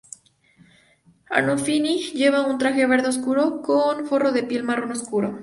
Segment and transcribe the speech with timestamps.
[1.37, 5.31] Arnolfini lleva un traje verde oscuro, con forro de piel marrón oscuro.